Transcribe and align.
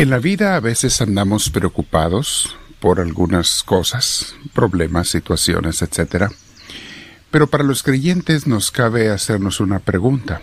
En 0.00 0.08
la 0.08 0.18
vida 0.18 0.56
a 0.56 0.60
veces 0.60 1.02
andamos 1.02 1.50
preocupados 1.50 2.56
por 2.80 3.00
algunas 3.00 3.62
cosas, 3.62 4.34
problemas, 4.54 5.08
situaciones, 5.08 5.82
etc. 5.82 6.32
Pero 7.30 7.48
para 7.48 7.64
los 7.64 7.82
creyentes 7.82 8.46
nos 8.46 8.70
cabe 8.70 9.10
hacernos 9.10 9.60
una 9.60 9.78
pregunta. 9.78 10.40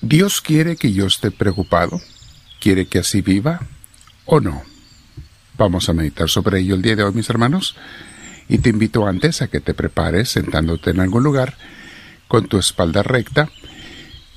¿Dios 0.00 0.40
quiere 0.40 0.76
que 0.76 0.92
yo 0.92 1.06
esté 1.06 1.32
preocupado? 1.32 2.00
¿Quiere 2.60 2.86
que 2.86 3.00
así 3.00 3.20
viva 3.20 3.66
o 4.26 4.38
no? 4.38 4.62
Vamos 5.56 5.88
a 5.88 5.92
meditar 5.92 6.30
sobre 6.30 6.60
ello 6.60 6.76
el 6.76 6.82
día 6.82 6.94
de 6.94 7.02
hoy, 7.02 7.12
mis 7.14 7.28
hermanos, 7.30 7.74
y 8.48 8.58
te 8.58 8.70
invito 8.70 9.08
antes 9.08 9.42
a 9.42 9.48
que 9.48 9.58
te 9.58 9.74
prepares 9.74 10.28
sentándote 10.28 10.90
en 10.90 11.00
algún 11.00 11.24
lugar, 11.24 11.58
con 12.28 12.46
tu 12.46 12.58
espalda 12.58 13.02
recta, 13.02 13.50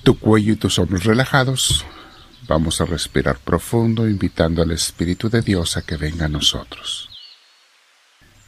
tu 0.02 0.18
cuello 0.18 0.54
y 0.54 0.55
tus 0.55 0.80
hombros 0.80 1.04
relajados, 1.04 1.86
Vamos 2.52 2.82
a 2.82 2.86
respirar 2.86 3.40
profundo, 3.40 4.10
invitando 4.10 4.62
al 4.62 4.72
Espíritu 4.72 5.30
de 5.30 5.42
Dios 5.42 5.78
a 5.78 5.84
que 5.84 5.96
venga 5.96 6.26
a 6.26 6.28
nosotros. 6.28 7.09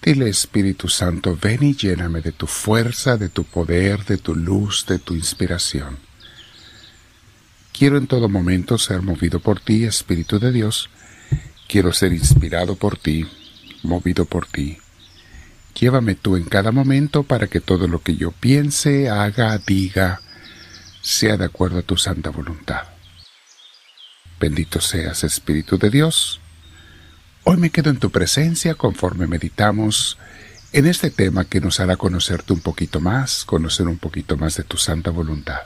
Dile 0.01 0.27
Espíritu 0.27 0.89
Santo, 0.89 1.37
ven 1.41 1.63
y 1.63 1.73
lléname 1.73 2.19
de 2.19 2.33
tu 2.33 2.45
fuerza, 2.45 3.15
de 3.15 3.29
tu 3.29 3.45
poder, 3.45 4.03
de 4.03 4.17
tu 4.17 4.35
luz, 4.35 4.85
de 4.89 4.99
tu 4.99 5.13
inspiración. 5.13 5.99
Quiero 7.71 7.97
en 7.97 8.07
todo 8.07 8.27
momento 8.27 8.77
ser 8.77 9.01
movido 9.01 9.39
por 9.39 9.61
ti, 9.61 9.85
Espíritu 9.85 10.37
de 10.37 10.51
Dios. 10.51 10.89
Quiero 11.69 11.93
ser 11.93 12.11
inspirado 12.11 12.75
por 12.75 12.97
ti, 12.97 13.25
movido 13.83 14.25
por 14.25 14.47
ti. 14.47 14.79
Llévame 15.79 16.15
tú 16.15 16.35
en 16.35 16.43
cada 16.43 16.73
momento 16.73 17.23
para 17.23 17.47
que 17.47 17.61
todo 17.61 17.87
lo 17.87 18.01
que 18.01 18.17
yo 18.17 18.31
piense, 18.31 19.09
haga, 19.09 19.57
diga, 19.59 20.19
sea 21.01 21.37
de 21.37 21.45
acuerdo 21.45 21.79
a 21.79 21.83
tu 21.83 21.95
santa 21.95 22.31
voluntad. 22.31 22.92
Bendito 24.43 24.81
seas, 24.81 25.23
Espíritu 25.23 25.77
de 25.77 25.89
Dios. 25.89 26.41
Hoy 27.45 27.55
me 27.55 27.69
quedo 27.69 27.89
en 27.89 27.95
tu 27.95 28.11
presencia 28.11 28.75
conforme 28.75 29.25
meditamos 29.25 30.17
en 30.73 30.85
este 30.85 31.11
tema 31.11 31.45
que 31.45 31.61
nos 31.61 31.79
hará 31.79 31.95
conocerte 31.95 32.51
un 32.51 32.59
poquito 32.59 32.99
más, 32.99 33.45
conocer 33.45 33.87
un 33.87 33.99
poquito 33.99 34.35
más 34.35 34.57
de 34.57 34.63
tu 34.65 34.75
santa 34.75 35.11
voluntad. 35.11 35.61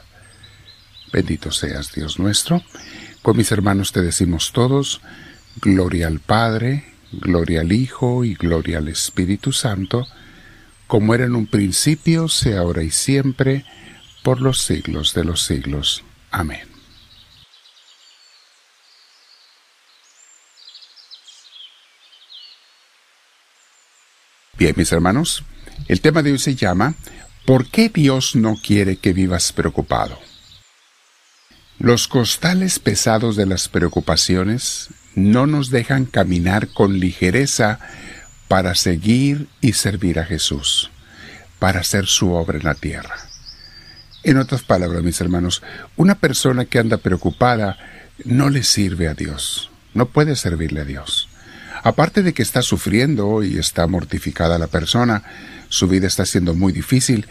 Bendito 1.11 1.51
seas, 1.51 1.91
Dios 1.91 2.19
nuestro. 2.19 2.61
Con 3.23 3.35
mis 3.35 3.51
hermanos 3.51 3.93
te 3.93 4.03
decimos 4.03 4.51
todos, 4.53 5.01
gloria 5.59 6.05
al 6.05 6.19
Padre, 6.19 6.85
gloria 7.11 7.61
al 7.61 7.71
Hijo 7.71 8.25
y 8.25 8.35
gloria 8.35 8.77
al 8.77 8.89
Espíritu 8.89 9.53
Santo, 9.53 10.05
como 10.85 11.15
era 11.15 11.25
en 11.25 11.35
un 11.35 11.47
principio, 11.47 12.27
sea 12.27 12.59
ahora 12.59 12.83
y 12.83 12.91
siempre, 12.91 13.65
por 14.21 14.39
los 14.39 14.61
siglos 14.61 15.15
de 15.15 15.23
los 15.23 15.41
siglos. 15.41 16.03
Amén. 16.29 16.76
Bien, 24.57 24.73
mis 24.75 24.91
hermanos, 24.91 25.43
el 25.87 26.01
tema 26.01 26.23
de 26.23 26.31
hoy 26.31 26.39
se 26.39 26.55
llama 26.55 26.95
¿Por 27.45 27.69
qué 27.69 27.89
Dios 27.89 28.35
no 28.35 28.55
quiere 28.55 28.97
que 28.97 29.13
vivas 29.13 29.53
preocupado? 29.53 30.17
Los 31.77 32.07
costales 32.07 32.79
pesados 32.79 33.35
de 33.35 33.45
las 33.45 33.69
preocupaciones 33.69 34.89
no 35.13 35.45
nos 35.45 35.69
dejan 35.69 36.05
caminar 36.05 36.69
con 36.69 36.99
ligereza 36.99 37.79
para 38.47 38.73
seguir 38.73 39.47
y 39.61 39.73
servir 39.73 40.19
a 40.19 40.25
Jesús, 40.25 40.89
para 41.59 41.81
hacer 41.81 42.07
su 42.07 42.33
obra 42.33 42.57
en 42.57 42.65
la 42.65 42.73
tierra. 42.73 43.15
En 44.23 44.37
otras 44.37 44.63
palabras, 44.63 45.03
mis 45.03 45.21
hermanos, 45.21 45.61
una 45.97 46.15
persona 46.15 46.65
que 46.65 46.79
anda 46.79 46.97
preocupada 46.97 47.77
no 48.25 48.49
le 48.49 48.63
sirve 48.63 49.07
a 49.07 49.13
Dios, 49.13 49.69
no 49.93 50.07
puede 50.07 50.35
servirle 50.35 50.81
a 50.81 50.85
Dios. 50.85 51.26
Aparte 51.87 52.21
de 52.21 52.33
que 52.33 52.43
está 52.43 52.61
sufriendo 52.63 53.43
y 53.43 53.57
está 53.57 53.87
mortificada 53.87 54.57
la 54.57 54.67
persona, 54.67 55.23
su 55.69 55.87
vida 55.87 56.05
está 56.05 56.25
siendo 56.25 56.53
muy 56.53 56.73
difícil, 56.73 57.27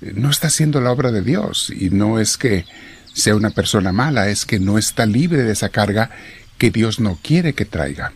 no 0.00 0.30
está 0.30 0.48
haciendo 0.48 0.80
la 0.80 0.90
obra 0.90 1.12
de 1.12 1.22
Dios 1.22 1.70
y 1.70 1.90
no 1.90 2.18
es 2.18 2.36
que 2.36 2.64
sea 3.14 3.36
una 3.36 3.50
persona 3.50 3.92
mala, 3.92 4.28
es 4.28 4.46
que 4.46 4.58
no 4.58 4.78
está 4.78 5.06
libre 5.06 5.44
de 5.44 5.52
esa 5.52 5.68
carga 5.68 6.10
que 6.58 6.72
Dios 6.72 6.98
no 6.98 7.20
quiere 7.22 7.52
que 7.52 7.64
traiga. 7.64 8.12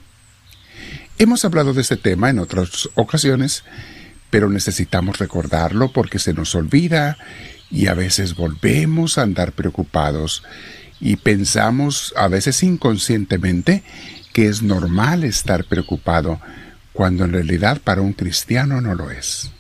Hemos 1.16 1.44
hablado 1.44 1.72
de 1.72 1.82
este 1.82 1.96
tema 1.96 2.28
en 2.28 2.40
otras 2.40 2.88
ocasiones, 2.96 3.62
pero 4.30 4.50
necesitamos 4.50 5.18
recordarlo 5.18 5.92
porque 5.92 6.18
se 6.18 6.34
nos 6.34 6.56
olvida 6.56 7.18
y 7.70 7.86
a 7.86 7.94
veces 7.94 8.34
volvemos 8.34 9.16
a 9.16 9.22
andar 9.22 9.52
preocupados 9.52 10.42
y 11.00 11.14
pensamos 11.14 12.12
a 12.16 12.26
veces 12.26 12.64
inconscientemente 12.64 13.84
que 14.34 14.48
es 14.48 14.62
normal 14.62 15.22
estar 15.22 15.64
preocupado, 15.64 16.40
cuando 16.92 17.24
en 17.24 17.32
realidad 17.32 17.80
para 17.80 18.00
un 18.00 18.12
cristiano 18.12 18.80
no 18.80 18.96
lo 18.96 19.12
es. 19.12 19.52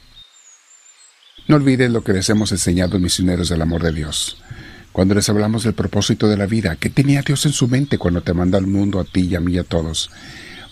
No 1.46 1.54
olviden 1.54 1.92
lo 1.92 2.02
que 2.02 2.12
les 2.12 2.28
hemos 2.28 2.50
enseñado 2.50 2.98
misioneros 2.98 3.48
del 3.48 3.62
amor 3.62 3.84
de 3.84 3.92
Dios. 3.92 4.42
Cuando 4.90 5.14
les 5.14 5.28
hablamos 5.28 5.62
del 5.62 5.74
propósito 5.74 6.26
de 6.26 6.36
la 6.36 6.46
vida, 6.46 6.74
¿qué 6.74 6.90
tenía 6.90 7.22
Dios 7.22 7.46
en 7.46 7.52
su 7.52 7.68
mente 7.68 7.98
cuando 7.98 8.22
te 8.22 8.34
manda 8.34 8.58
al 8.58 8.66
mundo 8.66 8.98
a 8.98 9.04
ti 9.04 9.28
y 9.28 9.36
a 9.36 9.40
mí 9.40 9.52
y 9.52 9.58
a 9.58 9.64
todos? 9.64 10.10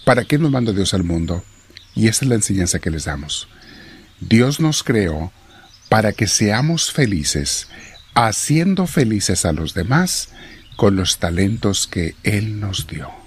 ¿Para 0.05 0.25
qué 0.25 0.37
nos 0.37 0.51
manda 0.51 0.73
Dios 0.73 0.95
al 0.95 1.05
mundo? 1.05 1.45
Y 1.95 2.09
esa 2.09 2.25
es 2.25 2.29
la 2.29 2.35
enseñanza 2.35 2.81
que 2.81 2.91
les 2.91 3.05
damos. 3.05 3.47
Dios 4.19 4.59
nos 4.59 4.83
creó 4.83 5.31
para 5.89 6.13
que 6.13 6.27
seamos 6.27 6.91
felices, 6.91 7.69
haciendo 8.15 8.89
felices 8.89 9.45
a 9.45 9.53
los 9.53 9.75
demás 9.75 10.31
con 10.75 10.97
los 10.97 11.19
talentos 11.19 11.87
que 11.87 12.17
Él 12.25 12.59
nos 12.59 12.89
dio 12.89 13.22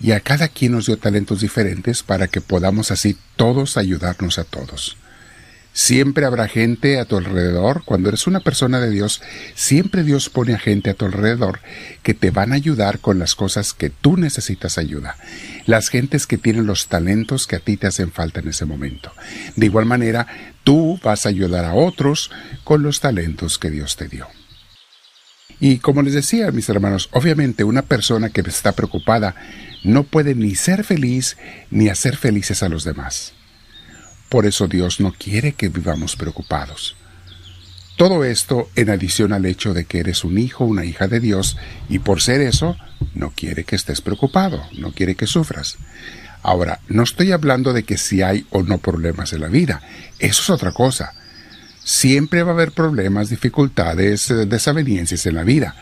y 0.00 0.12
a 0.12 0.20
cada 0.20 0.48
quien 0.48 0.72
nos 0.72 0.86
dio 0.86 0.96
talentos 0.98 1.40
diferentes 1.40 2.02
para 2.02 2.28
que 2.28 2.40
podamos 2.40 2.90
así 2.90 3.16
todos 3.36 3.76
ayudarnos 3.76 4.38
a 4.38 4.44
todos. 4.44 4.96
Siempre 5.72 6.24
habrá 6.26 6.48
gente 6.48 6.98
a 6.98 7.04
tu 7.04 7.16
alrededor, 7.16 7.84
cuando 7.84 8.08
eres 8.08 8.26
una 8.26 8.40
persona 8.40 8.80
de 8.80 8.90
Dios, 8.90 9.22
siempre 9.54 10.02
Dios 10.02 10.28
pone 10.28 10.54
a 10.54 10.58
gente 10.58 10.90
a 10.90 10.94
tu 10.94 11.04
alrededor 11.04 11.60
que 12.02 12.14
te 12.14 12.32
van 12.32 12.50
a 12.50 12.56
ayudar 12.56 12.98
con 12.98 13.20
las 13.20 13.36
cosas 13.36 13.74
que 13.74 13.88
tú 13.88 14.16
necesitas 14.16 14.76
ayuda, 14.76 15.16
las 15.66 15.88
gentes 15.88 16.26
que 16.26 16.36
tienen 16.36 16.66
los 16.66 16.88
talentos 16.88 17.46
que 17.46 17.56
a 17.56 17.60
ti 17.60 17.76
te 17.76 17.86
hacen 17.86 18.10
falta 18.10 18.40
en 18.40 18.48
ese 18.48 18.64
momento. 18.64 19.12
De 19.54 19.66
igual 19.66 19.86
manera, 19.86 20.26
tú 20.64 20.98
vas 21.04 21.26
a 21.26 21.28
ayudar 21.28 21.64
a 21.64 21.74
otros 21.74 22.32
con 22.64 22.82
los 22.82 22.98
talentos 22.98 23.58
que 23.58 23.70
Dios 23.70 23.96
te 23.96 24.08
dio. 24.08 24.26
Y 25.60 25.78
como 25.78 26.02
les 26.02 26.14
decía, 26.14 26.50
mis 26.50 26.68
hermanos, 26.68 27.08
obviamente 27.12 27.64
una 27.64 27.82
persona 27.82 28.30
que 28.30 28.40
está 28.40 28.72
preocupada 28.72 29.34
no 29.84 30.04
puede 30.04 30.34
ni 30.34 30.54
ser 30.54 30.84
feliz 30.84 31.36
ni 31.70 31.88
hacer 31.88 32.16
felices 32.16 32.62
a 32.62 32.68
los 32.68 32.84
demás. 32.84 33.32
Por 34.28 34.46
eso 34.46 34.68
Dios 34.68 35.00
no 35.00 35.12
quiere 35.12 35.52
que 35.52 35.68
vivamos 35.68 36.16
preocupados. 36.16 36.96
Todo 37.96 38.24
esto 38.24 38.68
en 38.76 38.90
adición 38.90 39.32
al 39.32 39.44
hecho 39.46 39.74
de 39.74 39.84
que 39.84 39.98
eres 39.98 40.22
un 40.22 40.38
hijo, 40.38 40.64
una 40.64 40.84
hija 40.84 41.08
de 41.08 41.18
Dios, 41.18 41.56
y 41.88 41.98
por 41.98 42.22
ser 42.22 42.40
eso, 42.40 42.76
no 43.14 43.32
quiere 43.34 43.64
que 43.64 43.74
estés 43.74 44.00
preocupado, 44.00 44.62
no 44.78 44.92
quiere 44.92 45.16
que 45.16 45.26
sufras. 45.26 45.78
Ahora, 46.42 46.80
no 46.88 47.02
estoy 47.02 47.32
hablando 47.32 47.72
de 47.72 47.82
que 47.82 47.98
si 47.98 48.22
hay 48.22 48.46
o 48.50 48.62
no 48.62 48.78
problemas 48.78 49.32
en 49.32 49.40
la 49.40 49.48
vida, 49.48 49.82
eso 50.20 50.42
es 50.42 50.50
otra 50.50 50.70
cosa. 50.70 51.12
Siempre 51.82 52.42
va 52.42 52.52
a 52.52 52.54
haber 52.54 52.70
problemas, 52.70 53.30
dificultades, 53.30 54.30
eh, 54.30 54.46
desavenencias 54.46 55.26
en 55.26 55.34
la 55.34 55.42
vida. 55.42 55.74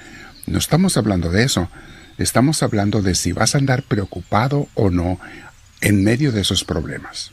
No 0.46 0.58
estamos 0.58 0.96
hablando 0.96 1.30
de 1.30 1.42
eso. 1.42 1.68
Estamos 2.18 2.62
hablando 2.62 3.02
de 3.02 3.14
si 3.14 3.32
vas 3.32 3.54
a 3.54 3.58
andar 3.58 3.82
preocupado 3.82 4.68
o 4.74 4.90
no 4.90 5.18
en 5.80 6.02
medio 6.02 6.32
de 6.32 6.40
esos 6.40 6.64
problemas. 6.64 7.30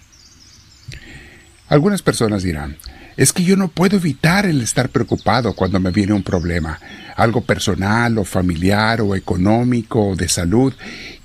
Algunas 1.69 2.01
personas 2.01 2.44
dirán, 2.44 2.77
es 3.16 3.31
que 3.31 3.44
yo 3.44 3.55
no 3.55 3.69
puedo 3.69 3.97
evitar 3.97 4.45
el 4.45 4.61
estar 4.61 4.89
preocupado 4.89 5.53
cuando 5.53 5.79
me 5.79 5.91
viene 5.91 6.13
un 6.13 6.23
problema, 6.23 6.79
algo 7.16 7.41
personal 7.41 8.17
o 8.17 8.25
familiar 8.25 9.01
o 9.01 9.15
económico 9.15 10.09
o 10.09 10.15
de 10.15 10.27
salud, 10.27 10.74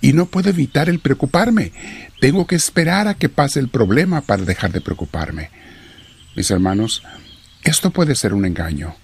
y 0.00 0.12
no 0.12 0.26
puedo 0.26 0.50
evitar 0.50 0.88
el 0.88 1.00
preocuparme. 1.00 1.72
Tengo 2.20 2.46
que 2.46 2.56
esperar 2.56 3.08
a 3.08 3.14
que 3.14 3.28
pase 3.28 3.58
el 3.58 3.68
problema 3.68 4.20
para 4.20 4.44
dejar 4.44 4.70
de 4.72 4.80
preocuparme. 4.80 5.50
Mis 6.36 6.50
hermanos, 6.50 7.02
esto 7.64 7.90
puede 7.90 8.14
ser 8.14 8.34
un 8.34 8.44
engaño, 8.44 8.94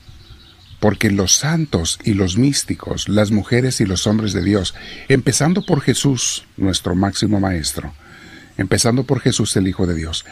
porque 0.85 1.11
los 1.11 1.37
santos 1.37 1.99
y 2.05 2.13
los 2.13 2.37
místicos, 2.37 3.09
las 3.09 3.31
mujeres 3.31 3.81
y 3.81 3.87
los 3.87 4.07
hombres 4.07 4.35
de 4.35 4.43
Dios, 4.43 4.75
empezando 5.09 5.65
por 5.65 5.81
Jesús, 5.81 6.45
nuestro 6.59 6.95
máximo 6.95 7.41
maestro, 7.41 7.95
empezando 8.59 9.05
por 9.05 9.21
Jesús 9.21 9.57
el 9.57 9.67
Hijo 9.67 9.87
de 9.87 9.95
Dios, 9.95 10.27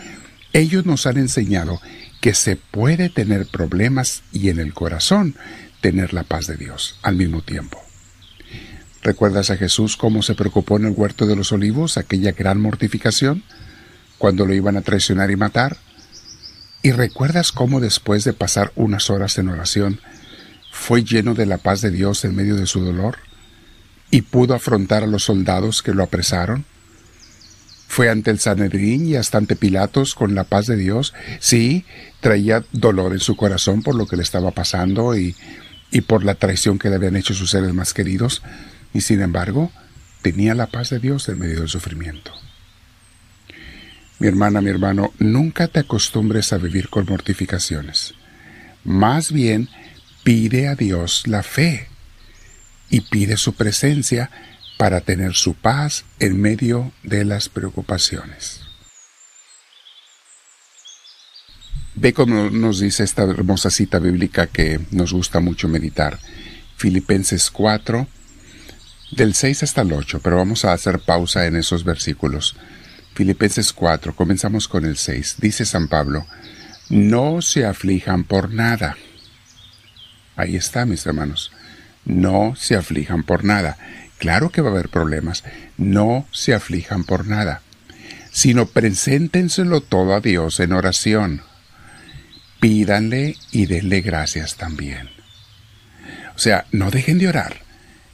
ellos 0.52 0.84
nos 0.84 1.06
han 1.06 1.16
enseñado 1.16 1.81
que 2.20 2.34
se 2.34 2.56
puede 2.56 3.08
tener 3.08 3.46
problemas 3.46 4.25
y 4.31 4.50
en 4.50 4.58
el 4.58 4.75
corazón 4.75 5.37
tener 5.81 6.12
la 6.12 6.22
paz 6.22 6.49
de 6.49 6.58
Dios 6.58 6.98
al 7.00 7.16
mismo 7.16 7.40
tiempo. 7.40 7.82
¿Recuerdas 9.02 9.48
a 9.48 9.56
Jesús 9.56 9.96
cómo 9.96 10.20
se 10.20 10.34
preocupó 10.34 10.76
en 10.76 10.84
el 10.84 10.93
huerto 10.94 11.26
de 11.26 11.34
los 11.34 11.50
olivos, 11.52 11.96
aquella 11.96 12.32
gran 12.32 12.60
mortificación, 12.60 13.43
cuando 14.19 14.44
lo 14.44 14.52
iban 14.52 14.76
a 14.76 14.82
traicionar 14.82 15.31
y 15.31 15.37
matar? 15.37 15.78
¿Y 16.82 16.90
recuerdas 16.90 17.52
cómo 17.52 17.81
después 17.81 18.25
de 18.25 18.34
pasar 18.34 18.70
unas 18.76 19.08
horas 19.08 19.38
en 19.38 19.48
oración, 19.48 19.98
fue 20.72 21.04
lleno 21.04 21.34
de 21.34 21.46
la 21.46 21.58
paz 21.58 21.82
de 21.82 21.92
Dios 21.92 22.24
en 22.24 22.34
medio 22.34 22.56
de 22.56 22.66
su 22.66 22.80
dolor? 22.80 23.19
y 24.12 24.20
pudo 24.20 24.54
afrontar 24.54 25.02
a 25.02 25.06
los 25.06 25.24
soldados 25.24 25.82
que 25.82 25.94
lo 25.94 26.04
apresaron. 26.04 26.66
Fue 27.88 28.10
ante 28.10 28.30
el 28.30 28.38
Sanedrín 28.38 29.06
y 29.06 29.16
hasta 29.16 29.38
ante 29.38 29.56
Pilatos 29.56 30.14
con 30.14 30.34
la 30.34 30.44
paz 30.44 30.66
de 30.66 30.76
Dios. 30.76 31.14
Sí, 31.40 31.86
traía 32.20 32.62
dolor 32.72 33.12
en 33.12 33.20
su 33.20 33.36
corazón 33.36 33.82
por 33.82 33.94
lo 33.94 34.06
que 34.06 34.16
le 34.16 34.22
estaba 34.22 34.50
pasando 34.50 35.16
y, 35.16 35.34
y 35.90 36.02
por 36.02 36.24
la 36.24 36.34
traición 36.34 36.78
que 36.78 36.90
le 36.90 36.96
habían 36.96 37.16
hecho 37.16 37.32
sus 37.32 37.50
seres 37.50 37.72
más 37.72 37.94
queridos, 37.94 38.42
y 38.92 39.00
sin 39.00 39.22
embargo, 39.22 39.72
tenía 40.20 40.54
la 40.54 40.66
paz 40.66 40.90
de 40.90 40.98
Dios 40.98 41.26
en 41.30 41.38
medio 41.38 41.60
del 41.60 41.70
sufrimiento. 41.70 42.32
Mi 44.19 44.28
hermana, 44.28 44.60
mi 44.60 44.69
hermano, 44.69 45.14
nunca 45.19 45.69
te 45.69 45.80
acostumbres 45.80 46.52
a 46.52 46.58
vivir 46.58 46.90
con 46.90 47.06
mortificaciones. 47.06 48.14
Más 48.84 49.32
bien, 49.32 49.70
pide 50.22 50.69
a 50.69 50.74
Dios 50.74 51.26
la 51.26 51.42
fe 51.42 51.88
y 52.90 53.00
pide 53.02 53.36
su 53.36 53.54
presencia 53.54 54.30
para 54.78 55.00
tener 55.00 55.34
su 55.34 55.54
paz 55.54 56.04
en 56.19 56.40
medio 56.40 56.92
de 57.02 57.24
las 57.24 57.48
preocupaciones. 57.48 58.60
Ve 61.94 62.12
como 62.12 62.50
nos 62.50 62.80
dice 62.80 63.04
esta 63.04 63.22
hermosa 63.22 63.70
cita 63.70 63.98
bíblica 63.98 64.46
que 64.46 64.80
nos 64.90 65.12
gusta 65.12 65.40
mucho 65.40 65.69
meditar. 65.69 66.19
Filipenses 66.76 67.50
4, 67.50 68.06
del 69.12 69.34
6 69.34 69.62
hasta 69.62 69.82
el 69.82 69.92
8, 69.92 70.20
pero 70.22 70.36
vamos 70.36 70.64
a 70.64 70.72
hacer 70.72 71.00
pausa 71.00 71.46
en 71.46 71.56
esos 71.56 71.84
versículos. 71.84 72.56
Filipenses 73.14 73.72
4, 73.72 74.16
comenzamos 74.16 74.69
con 74.69 74.86
el 74.86 74.96
6. 74.96 75.36
Dice 75.38 75.66
San 75.66 75.86
Pablo, 75.86 76.26
no 76.88 77.42
se 77.42 77.66
aflijan 77.66 78.24
por 78.24 78.52
nada. 78.52 78.96
Ahí 80.37 80.56
está, 80.56 80.87
mis 80.87 81.05
hermanos. 81.06 81.52
No 82.05 82.55
se 82.56 82.76
aflijan 82.76 83.23
por 83.23 83.44
nada. 83.44 83.76
Claro 84.19 84.50
que 84.50 84.62
va 84.62 84.70
a 84.70 84.73
haber 84.73 84.88
problemas. 84.88 85.44
No 85.76 86.26
se 86.32 86.55
aflijan 86.55 87.05
por 87.05 87.26
nada. 87.26 87.62
Sino 88.31 88.67
preséntenselo 88.67 89.81
todo 89.81 90.14
a 90.14 90.20
Dios 90.20 90.61
en 90.61 90.73
oración. 90.73 91.43
Pídanle 92.61 93.37
y 93.50 93.67
denle 93.67 94.00
gracias 94.00 94.56
también. 94.56 95.11
O 96.34 96.38
sea, 96.38 96.67
no 96.73 96.90
dejen 96.90 97.19
de 97.19 97.29
orar 97.29 97.62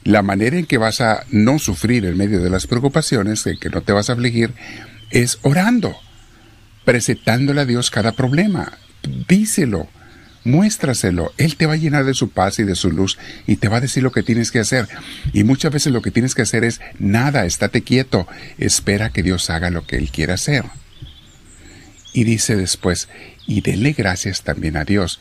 la 0.04 0.22
manera 0.22 0.56
en 0.56 0.64
que 0.64 0.78
vas 0.78 1.02
a 1.02 1.24
no 1.30 1.58
sufrir 1.58 2.06
en 2.06 2.16
medio 2.16 2.40
de 2.40 2.48
las 2.48 2.66
preocupaciones, 2.66 3.46
en 3.46 3.58
que 3.58 3.68
no 3.68 3.82
te 3.82 3.92
vas 3.92 4.08
a 4.08 4.14
afligir, 4.14 4.54
es 5.10 5.38
orando, 5.42 5.96
presentándole 6.86 7.60
a 7.60 7.66
Dios 7.66 7.90
cada 7.90 8.12
problema. 8.12 8.72
Díselo, 9.28 9.88
muéstraselo. 10.48 11.32
Él 11.36 11.56
te 11.56 11.66
va 11.66 11.74
a 11.74 11.76
llenar 11.76 12.04
de 12.04 12.14
su 12.14 12.30
paz 12.30 12.58
y 12.58 12.64
de 12.64 12.74
su 12.74 12.90
luz 12.90 13.18
y 13.46 13.56
te 13.56 13.68
va 13.68 13.76
a 13.76 13.80
decir 13.80 14.02
lo 14.02 14.12
que 14.12 14.22
tienes 14.22 14.50
que 14.50 14.58
hacer. 14.58 14.88
Y 15.32 15.44
muchas 15.44 15.72
veces 15.72 15.92
lo 15.92 16.02
que 16.02 16.10
tienes 16.10 16.34
que 16.34 16.42
hacer 16.42 16.64
es 16.64 16.80
nada, 16.98 17.44
estate 17.44 17.82
quieto, 17.82 18.26
espera 18.58 19.10
que 19.10 19.22
Dios 19.22 19.50
haga 19.50 19.70
lo 19.70 19.86
que 19.86 19.96
Él 19.96 20.10
quiera 20.10 20.34
hacer. 20.34 20.64
Y 22.12 22.24
dice 22.24 22.56
después, 22.56 23.08
y 23.46 23.60
denle 23.60 23.92
gracias 23.92 24.42
también 24.42 24.76
a 24.76 24.84
Dios, 24.84 25.20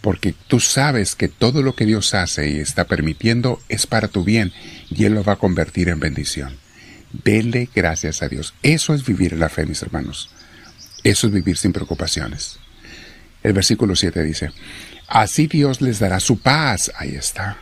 porque 0.00 0.34
tú 0.46 0.60
sabes 0.60 1.14
que 1.14 1.28
todo 1.28 1.62
lo 1.62 1.74
que 1.74 1.86
Dios 1.86 2.14
hace 2.14 2.50
y 2.50 2.60
está 2.60 2.84
permitiendo 2.84 3.60
es 3.68 3.86
para 3.86 4.08
tu 4.08 4.24
bien 4.24 4.52
y 4.90 5.04
Él 5.04 5.14
lo 5.14 5.24
va 5.24 5.34
a 5.34 5.38
convertir 5.38 5.88
en 5.88 6.00
bendición. 6.00 6.56
Denle 7.24 7.68
gracias 7.74 8.22
a 8.22 8.28
Dios. 8.28 8.54
Eso 8.62 8.94
es 8.94 9.04
vivir 9.04 9.32
la 9.32 9.48
fe, 9.48 9.66
mis 9.66 9.82
hermanos. 9.82 10.30
Eso 11.02 11.26
es 11.26 11.32
vivir 11.32 11.56
sin 11.56 11.72
preocupaciones. 11.72 12.60
El 13.42 13.52
versículo 13.52 13.96
7 13.96 14.22
dice, 14.22 14.50
Así 15.08 15.46
Dios 15.46 15.80
les 15.80 15.98
dará 15.98 16.20
su 16.20 16.40
paz. 16.40 16.92
Ahí 16.96 17.14
está. 17.14 17.58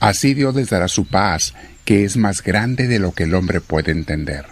Así 0.00 0.34
Dios 0.34 0.54
les 0.54 0.70
dará 0.70 0.88
su 0.88 1.06
paz, 1.06 1.54
que 1.84 2.04
es 2.04 2.16
más 2.16 2.42
grande 2.42 2.86
de 2.86 2.98
lo 2.98 3.12
que 3.12 3.24
el 3.24 3.34
hombre 3.34 3.60
puede 3.60 3.92
entender. 3.92 4.46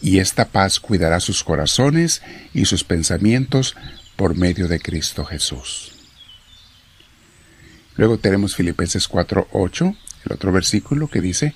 Y 0.00 0.18
esta 0.18 0.46
paz 0.46 0.80
cuidará 0.80 1.20
sus 1.20 1.44
corazones 1.44 2.22
y 2.54 2.64
sus 2.64 2.84
pensamientos 2.84 3.76
por 4.16 4.36
medio 4.36 4.68
de 4.68 4.80
Cristo 4.80 5.24
Jesús. 5.24 5.92
Luego 7.96 8.18
tenemos 8.18 8.56
Filipenses 8.56 9.08
4:8, 9.08 9.96
el 10.26 10.32
otro 10.32 10.52
versículo 10.52 11.08
que 11.08 11.20
dice, 11.20 11.54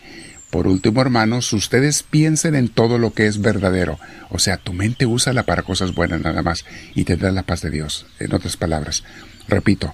por 0.55 0.69
último, 0.69 1.01
hermanos, 1.01 1.53
ustedes 1.53 2.05
piensen 2.05 2.55
en 2.55 2.69
todo 2.69 2.97
lo 2.97 3.12
que 3.12 3.27
es 3.27 3.41
verdadero. 3.41 3.99
O 4.31 4.39
sea, 4.39 4.56
tu 4.56 4.73
mente 4.73 5.05
úsala 5.05 5.43
para 5.43 5.65
cosas 5.65 5.97
buenas 5.97 6.21
nada 6.21 6.45
más 6.45 6.65
y 6.95 7.03
tendrás 7.03 7.35
la 7.35 7.43
paz 7.43 7.62
de 7.62 7.71
Dios. 7.71 8.06
En 8.21 8.33
otras 8.33 8.56
palabras, 8.56 9.03
repito, 9.49 9.93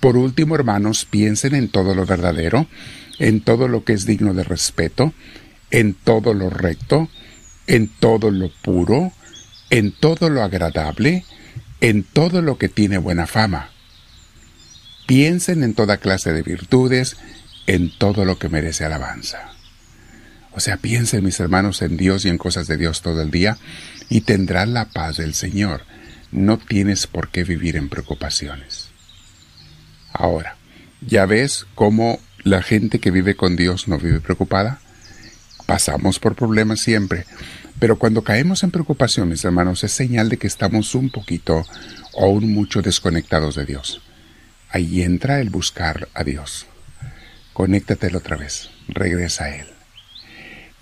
por 0.00 0.16
último, 0.16 0.56
hermanos, 0.56 1.04
piensen 1.04 1.54
en 1.54 1.68
todo 1.68 1.94
lo 1.94 2.04
verdadero, 2.04 2.66
en 3.20 3.42
todo 3.42 3.68
lo 3.68 3.84
que 3.84 3.92
es 3.92 4.04
digno 4.04 4.34
de 4.34 4.42
respeto, 4.42 5.14
en 5.70 5.94
todo 5.94 6.34
lo 6.34 6.50
recto, 6.50 7.08
en 7.68 7.86
todo 7.86 8.32
lo 8.32 8.50
puro, 8.60 9.12
en 9.70 9.92
todo 9.92 10.30
lo 10.30 10.42
agradable, 10.42 11.24
en 11.80 12.02
todo 12.02 12.42
lo 12.42 12.58
que 12.58 12.68
tiene 12.68 12.98
buena 12.98 13.28
fama. 13.28 13.70
Piensen 15.06 15.62
en 15.62 15.74
toda 15.74 15.98
clase 15.98 16.32
de 16.32 16.42
virtudes, 16.42 17.16
en 17.68 17.96
todo 17.96 18.24
lo 18.24 18.40
que 18.40 18.48
merece 18.48 18.84
alabanza. 18.84 19.51
O 20.54 20.60
sea, 20.60 20.76
piensen, 20.76 21.24
mis 21.24 21.40
hermanos, 21.40 21.82
en 21.82 21.96
Dios 21.96 22.24
y 22.24 22.28
en 22.28 22.38
cosas 22.38 22.66
de 22.66 22.76
Dios 22.76 23.02
todo 23.02 23.22
el 23.22 23.30
día, 23.30 23.58
y 24.08 24.22
tendrán 24.22 24.74
la 24.74 24.86
paz 24.86 25.16
del 25.16 25.34
Señor. 25.34 25.82
No 26.30 26.58
tienes 26.58 27.06
por 27.06 27.28
qué 27.28 27.44
vivir 27.44 27.76
en 27.76 27.88
preocupaciones. 27.88 28.90
Ahora, 30.12 30.56
¿ya 31.00 31.26
ves 31.26 31.66
cómo 31.74 32.20
la 32.42 32.62
gente 32.62 32.98
que 32.98 33.10
vive 33.10 33.34
con 33.34 33.56
Dios 33.56 33.88
no 33.88 33.98
vive 33.98 34.20
preocupada? 34.20 34.80
Pasamos 35.66 36.18
por 36.18 36.34
problemas 36.34 36.80
siempre, 36.80 37.24
pero 37.78 37.98
cuando 37.98 38.22
caemos 38.22 38.62
en 38.62 38.70
preocupación, 38.70 39.28
mis 39.28 39.44
hermanos, 39.44 39.84
es 39.84 39.92
señal 39.92 40.28
de 40.28 40.36
que 40.36 40.46
estamos 40.46 40.94
un 40.94 41.10
poquito 41.10 41.64
o 42.12 42.28
un 42.28 42.52
mucho 42.52 42.82
desconectados 42.82 43.56
de 43.56 43.64
Dios. 43.64 44.02
Ahí 44.70 45.02
entra 45.02 45.40
el 45.40 45.50
buscar 45.50 46.08
a 46.14 46.24
Dios. 46.24 46.66
Conéctatelo 47.52 48.18
otra 48.18 48.36
vez, 48.36 48.70
regresa 48.88 49.44
a 49.44 49.56
Él. 49.56 49.71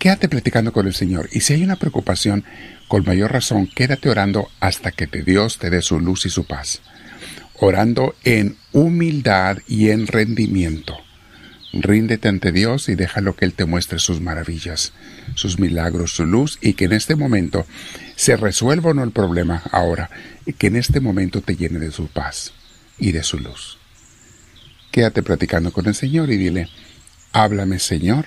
Quédate 0.01 0.29
platicando 0.29 0.73
con 0.73 0.89
el 0.89 0.95
Señor 0.95 1.29
y 1.31 1.41
si 1.43 1.53
hay 1.53 1.63
una 1.63 1.77
preocupación, 1.77 2.43
con 2.89 3.05
mayor 3.05 3.31
razón, 3.31 3.69
quédate 3.69 4.09
orando 4.09 4.49
hasta 4.59 4.91
que 4.91 5.07
Dios 5.07 5.59
te 5.59 5.71
dé 5.71 5.81
su 5.81 6.01
luz 6.01 6.27
y 6.27 6.31
su 6.31 6.45
paz. 6.45 6.81
Orando 7.55 8.17
en 8.25 8.57
humildad 8.73 9.59
y 9.69 9.91
en 9.91 10.09
rendimiento 10.09 10.97
Ríndete 11.73 12.29
ante 12.29 12.51
Dios 12.51 12.89
y 12.89 12.97
déjalo 12.97 13.37
que 13.37 13.45
Él 13.45 13.53
te 13.53 13.65
muestre 13.65 14.01
sus 14.01 14.21
maravillas, 14.21 14.93
sus 15.37 15.61
milagros, 15.61 16.13
su 16.13 16.27
luz 16.27 16.59
y 16.61 16.73
que 16.73 16.87
en 16.87 16.93
este 16.93 17.15
momento 17.15 17.65
se 18.17 18.37
resuelva 18.37 18.91
o 18.91 18.95
no 18.95 19.05
el 19.05 19.13
problema 19.13 19.63
ahora 19.71 20.11
y 20.47 20.53
que 20.53 20.67
en 20.67 20.77
este 20.77 21.01
momento 21.01 21.43
te 21.43 21.55
llene 21.55 21.79
de 21.79 21.93
su 21.93 22.09
paz 22.09 22.53
y 22.99 23.13
de 23.13 23.23
su 23.23 23.39
luz. 23.39 23.79
Quédate 24.91 25.23
platicando 25.23 25.73
con 25.73 25.87
el 25.87 25.95
Señor 25.95 26.31
y 26.31 26.39
dile, 26.39 26.69
háblame 27.33 27.79
Señor, 27.79 28.27